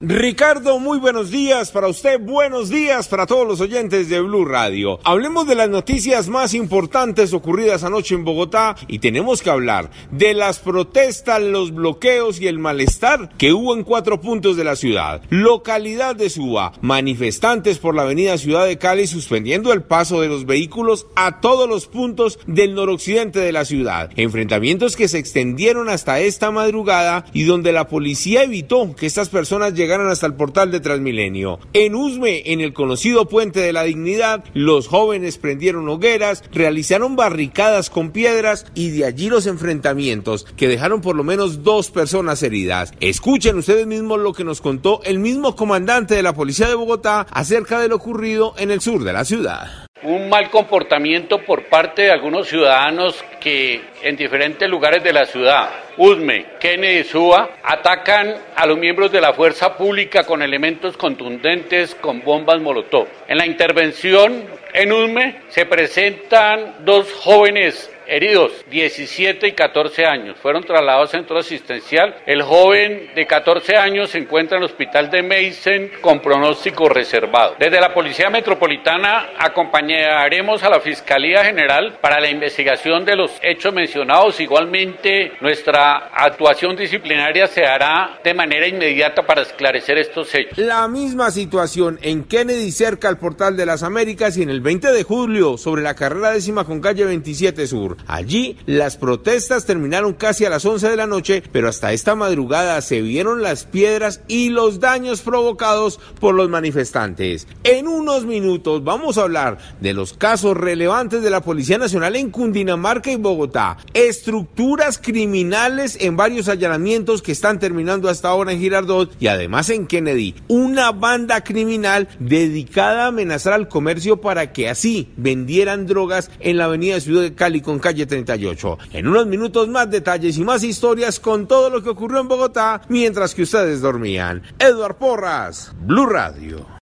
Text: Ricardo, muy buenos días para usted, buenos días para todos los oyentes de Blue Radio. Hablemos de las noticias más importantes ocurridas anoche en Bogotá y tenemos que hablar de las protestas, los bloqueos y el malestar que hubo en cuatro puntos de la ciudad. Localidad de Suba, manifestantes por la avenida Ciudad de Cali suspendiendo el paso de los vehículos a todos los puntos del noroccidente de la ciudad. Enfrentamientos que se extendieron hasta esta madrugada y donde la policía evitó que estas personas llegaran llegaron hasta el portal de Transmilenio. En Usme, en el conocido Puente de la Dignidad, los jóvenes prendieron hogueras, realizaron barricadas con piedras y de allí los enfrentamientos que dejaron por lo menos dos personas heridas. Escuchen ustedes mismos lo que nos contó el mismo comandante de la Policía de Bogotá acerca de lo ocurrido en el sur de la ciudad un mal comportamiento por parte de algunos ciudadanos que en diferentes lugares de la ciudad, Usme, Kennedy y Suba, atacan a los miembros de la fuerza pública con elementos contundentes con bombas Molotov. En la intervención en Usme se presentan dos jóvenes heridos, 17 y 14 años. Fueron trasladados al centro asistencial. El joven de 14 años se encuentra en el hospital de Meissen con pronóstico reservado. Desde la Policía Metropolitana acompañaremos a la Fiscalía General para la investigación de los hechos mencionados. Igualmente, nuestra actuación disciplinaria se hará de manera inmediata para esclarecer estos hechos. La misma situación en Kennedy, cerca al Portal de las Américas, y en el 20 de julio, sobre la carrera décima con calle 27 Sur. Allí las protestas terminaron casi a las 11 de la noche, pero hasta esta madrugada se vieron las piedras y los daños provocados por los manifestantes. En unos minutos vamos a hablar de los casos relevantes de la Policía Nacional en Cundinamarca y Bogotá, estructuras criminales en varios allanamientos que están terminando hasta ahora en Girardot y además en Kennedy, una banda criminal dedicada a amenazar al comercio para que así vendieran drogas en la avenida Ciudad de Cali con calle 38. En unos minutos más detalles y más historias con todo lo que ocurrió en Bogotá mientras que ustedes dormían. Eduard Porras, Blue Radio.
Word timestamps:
Ricardo, 0.00 0.78
muy 0.78 1.00
buenos 1.00 1.32
días 1.32 1.72
para 1.72 1.88
usted, 1.88 2.20
buenos 2.20 2.68
días 2.68 3.08
para 3.08 3.26
todos 3.26 3.44
los 3.48 3.60
oyentes 3.60 4.08
de 4.08 4.20
Blue 4.20 4.44
Radio. 4.44 5.00
Hablemos 5.02 5.48
de 5.48 5.56
las 5.56 5.68
noticias 5.68 6.28
más 6.28 6.54
importantes 6.54 7.32
ocurridas 7.32 7.82
anoche 7.82 8.14
en 8.14 8.24
Bogotá 8.24 8.76
y 8.86 9.00
tenemos 9.00 9.42
que 9.42 9.50
hablar 9.50 9.90
de 10.12 10.34
las 10.34 10.60
protestas, 10.60 11.42
los 11.42 11.74
bloqueos 11.74 12.40
y 12.40 12.46
el 12.46 12.60
malestar 12.60 13.30
que 13.38 13.52
hubo 13.52 13.74
en 13.74 13.82
cuatro 13.82 14.20
puntos 14.20 14.56
de 14.56 14.62
la 14.62 14.76
ciudad. 14.76 15.20
Localidad 15.30 16.14
de 16.14 16.30
Suba, 16.30 16.74
manifestantes 16.80 17.78
por 17.78 17.96
la 17.96 18.02
avenida 18.02 18.38
Ciudad 18.38 18.66
de 18.66 18.78
Cali 18.78 19.08
suspendiendo 19.08 19.72
el 19.72 19.82
paso 19.82 20.20
de 20.20 20.28
los 20.28 20.46
vehículos 20.46 21.08
a 21.16 21.40
todos 21.40 21.68
los 21.68 21.88
puntos 21.88 22.38
del 22.46 22.76
noroccidente 22.76 23.40
de 23.40 23.50
la 23.50 23.64
ciudad. 23.64 24.10
Enfrentamientos 24.14 24.94
que 24.94 25.08
se 25.08 25.18
extendieron 25.18 25.88
hasta 25.88 26.20
esta 26.20 26.52
madrugada 26.52 27.24
y 27.32 27.42
donde 27.42 27.72
la 27.72 27.88
policía 27.88 28.44
evitó 28.44 28.94
que 28.94 29.06
estas 29.06 29.28
personas 29.28 29.74
llegaran 29.74 29.87
llegaron 29.88 30.10
hasta 30.10 30.26
el 30.26 30.34
portal 30.34 30.70
de 30.70 30.80
Transmilenio. 30.80 31.60
En 31.72 31.94
Usme, 31.94 32.42
en 32.52 32.60
el 32.60 32.74
conocido 32.74 33.26
Puente 33.26 33.60
de 33.60 33.72
la 33.72 33.84
Dignidad, 33.84 34.44
los 34.52 34.86
jóvenes 34.86 35.38
prendieron 35.38 35.88
hogueras, 35.88 36.44
realizaron 36.52 37.16
barricadas 37.16 37.88
con 37.88 38.10
piedras 38.10 38.66
y 38.74 38.90
de 38.90 39.06
allí 39.06 39.30
los 39.30 39.46
enfrentamientos 39.46 40.44
que 40.58 40.68
dejaron 40.68 41.00
por 41.00 41.16
lo 41.16 41.24
menos 41.24 41.62
dos 41.62 41.90
personas 41.90 42.42
heridas. 42.42 42.92
Escuchen 43.00 43.56
ustedes 43.56 43.86
mismos 43.86 44.18
lo 44.18 44.34
que 44.34 44.44
nos 44.44 44.60
contó 44.60 45.00
el 45.04 45.20
mismo 45.20 45.56
comandante 45.56 46.14
de 46.14 46.22
la 46.22 46.34
Policía 46.34 46.68
de 46.68 46.74
Bogotá 46.74 47.26
acerca 47.30 47.80
de 47.80 47.88
lo 47.88 47.96
ocurrido 47.96 48.52
en 48.58 48.70
el 48.70 48.82
sur 48.82 49.02
de 49.02 49.14
la 49.14 49.24
ciudad 49.24 49.86
un 50.00 50.28
mal 50.28 50.48
comportamiento 50.48 51.44
por 51.44 51.68
parte 51.68 52.02
de 52.02 52.12
algunos 52.12 52.46
ciudadanos 52.46 53.24
que 53.40 53.80
en 54.02 54.16
diferentes 54.16 54.68
lugares 54.68 55.02
de 55.02 55.12
la 55.12 55.26
ciudad, 55.26 55.70
Usme, 55.98 56.46
Kennedy 56.60 57.00
y 57.00 57.04
Suba, 57.04 57.50
atacan 57.62 58.34
a 58.54 58.66
los 58.66 58.78
miembros 58.78 59.10
de 59.10 59.20
la 59.20 59.34
fuerza 59.34 59.76
pública 59.76 60.22
con 60.24 60.42
elementos 60.42 60.96
contundentes 60.96 61.96
con 61.96 62.22
bombas 62.22 62.60
Molotov. 62.60 63.08
En 63.26 63.36
la 63.38 63.46
intervención 63.46 64.44
en 64.72 64.92
Usme 64.92 65.40
se 65.48 65.66
presentan 65.66 66.76
dos 66.84 67.12
jóvenes 67.12 67.90
heridos, 68.08 68.52
17 68.70 69.48
y 69.48 69.52
14 69.52 70.06
años. 70.06 70.36
Fueron 70.40 70.64
trasladados 70.64 71.14
al 71.14 71.20
centro 71.20 71.38
asistencial. 71.38 72.16
El 72.26 72.42
joven 72.42 73.10
de 73.14 73.26
14 73.26 73.76
años 73.76 74.10
se 74.10 74.18
encuentra 74.18 74.56
en 74.56 74.64
el 74.64 74.70
hospital 74.70 75.10
de 75.10 75.22
Meissen 75.22 75.90
con 76.00 76.20
pronóstico 76.20 76.88
reservado. 76.88 77.56
Desde 77.58 77.80
la 77.80 77.92
Policía 77.92 78.30
Metropolitana 78.30 79.30
acompañaremos 79.38 80.62
a 80.62 80.70
la 80.70 80.80
Fiscalía 80.80 81.44
General 81.44 81.98
para 82.00 82.20
la 82.20 82.30
investigación 82.30 83.04
de 83.04 83.16
los 83.16 83.32
hechos 83.42 83.74
mencionados. 83.74 84.40
Igualmente, 84.40 85.32
nuestra 85.40 86.08
actuación 86.14 86.76
disciplinaria 86.76 87.46
se 87.46 87.64
hará 87.64 88.18
de 88.24 88.34
manera 88.34 88.66
inmediata 88.66 89.22
para 89.26 89.42
esclarecer 89.42 89.98
estos 89.98 90.34
hechos. 90.34 90.56
La 90.56 90.88
misma 90.88 91.30
situación 91.30 91.98
en 92.02 92.24
Kennedy, 92.24 92.70
cerca 92.72 93.08
al 93.08 93.18
Portal 93.18 93.56
de 93.56 93.66
las 93.66 93.82
Américas, 93.82 94.36
y 94.36 94.42
en 94.42 94.50
el 94.50 94.60
20 94.60 94.92
de 94.92 95.02
julio, 95.02 95.58
sobre 95.58 95.82
la 95.82 95.94
carrera 95.94 96.30
décima 96.30 96.64
con 96.64 96.80
calle 96.80 97.04
27 97.04 97.66
Sur. 97.66 97.97
Allí 98.06 98.56
las 98.66 98.96
protestas 98.96 99.66
terminaron 99.66 100.14
casi 100.14 100.44
a 100.44 100.50
las 100.50 100.64
11 100.64 100.88
de 100.88 100.96
la 100.96 101.06
noche, 101.06 101.42
pero 101.52 101.68
hasta 101.68 101.92
esta 101.92 102.14
madrugada 102.14 102.80
se 102.80 103.02
vieron 103.02 103.42
las 103.42 103.64
piedras 103.64 104.20
y 104.28 104.48
los 104.50 104.80
daños 104.80 105.20
provocados 105.20 106.00
por 106.20 106.34
los 106.34 106.48
manifestantes. 106.48 107.46
En 107.64 107.88
unos 107.88 108.24
minutos 108.24 108.84
vamos 108.84 109.18
a 109.18 109.22
hablar 109.22 109.58
de 109.80 109.94
los 109.94 110.12
casos 110.12 110.56
relevantes 110.56 111.22
de 111.22 111.30
la 111.30 111.42
Policía 111.42 111.78
Nacional 111.78 112.16
en 112.16 112.30
Cundinamarca 112.30 113.10
y 113.10 113.16
Bogotá, 113.16 113.78
estructuras 113.94 114.98
criminales 114.98 115.98
en 116.00 116.16
varios 116.16 116.48
allanamientos 116.48 117.22
que 117.22 117.32
están 117.32 117.58
terminando 117.58 118.08
hasta 118.08 118.28
ahora 118.28 118.52
en 118.52 118.60
Girardot 118.60 119.14
y 119.20 119.26
además 119.26 119.70
en 119.70 119.86
Kennedy, 119.86 120.34
una 120.48 120.92
banda 120.92 121.42
criminal 121.42 122.08
dedicada 122.18 123.04
a 123.04 123.08
amenazar 123.08 123.52
al 123.52 123.68
comercio 123.68 124.20
para 124.20 124.52
que 124.52 124.68
así 124.68 125.08
vendieran 125.16 125.86
drogas 125.86 126.30
en 126.40 126.56
la 126.56 126.64
avenida 126.64 127.00
Ciudad 127.00 127.22
de 127.22 127.34
Cali 127.34 127.60
con 127.60 127.78
calle 127.88 128.04
38. 128.04 128.78
En 128.92 129.06
unos 129.06 129.26
minutos 129.26 129.66
más 129.68 129.90
detalles 129.90 130.36
y 130.36 130.44
más 130.44 130.62
historias 130.62 131.18
con 131.18 131.46
todo 131.48 131.70
lo 131.70 131.82
que 131.82 131.88
ocurrió 131.88 132.20
en 132.20 132.28
Bogotá 132.28 132.82
mientras 132.88 133.34
que 133.34 133.42
ustedes 133.42 133.80
dormían. 133.80 134.42
Eduard 134.58 134.96
Porras, 134.96 135.72
Blue 135.80 136.04
Radio. 136.04 136.77